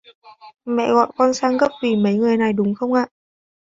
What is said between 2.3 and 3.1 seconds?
này đúng không ạ